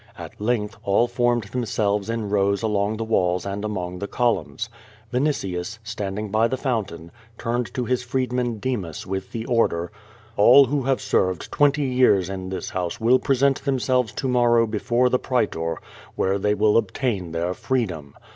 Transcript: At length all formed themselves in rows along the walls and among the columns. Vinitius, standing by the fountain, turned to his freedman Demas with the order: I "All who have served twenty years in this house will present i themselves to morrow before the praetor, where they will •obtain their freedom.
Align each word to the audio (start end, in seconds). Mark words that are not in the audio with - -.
At 0.17 0.41
length 0.41 0.77
all 0.83 1.07
formed 1.07 1.43
themselves 1.43 2.09
in 2.09 2.31
rows 2.31 2.63
along 2.63 2.97
the 2.97 3.03
walls 3.03 3.45
and 3.45 3.63
among 3.63 3.99
the 3.99 4.07
columns. 4.07 4.67
Vinitius, 5.13 5.77
standing 5.83 6.31
by 6.31 6.47
the 6.47 6.57
fountain, 6.57 7.11
turned 7.37 7.71
to 7.75 7.85
his 7.85 8.01
freedman 8.01 8.57
Demas 8.57 9.05
with 9.05 9.31
the 9.31 9.45
order: 9.45 9.91
I 10.33 10.41
"All 10.41 10.65
who 10.65 10.81
have 10.85 11.01
served 11.01 11.51
twenty 11.51 11.83
years 11.83 12.29
in 12.31 12.49
this 12.49 12.71
house 12.71 12.99
will 12.99 13.19
present 13.19 13.61
i 13.61 13.65
themselves 13.65 14.11
to 14.13 14.27
morrow 14.27 14.65
before 14.65 15.07
the 15.07 15.19
praetor, 15.19 15.77
where 16.15 16.39
they 16.39 16.55
will 16.55 16.81
•obtain 16.81 17.31
their 17.31 17.53
freedom. 17.53 18.15